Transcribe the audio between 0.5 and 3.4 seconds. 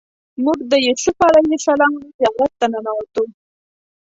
د یوسف علیه السلام زیارت ته ننوتو.